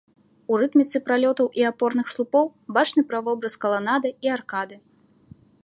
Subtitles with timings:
[0.53, 2.45] У рытміцы пралётаў і апорных слупоў
[2.79, 4.75] бачны правобраз каланады і аркады.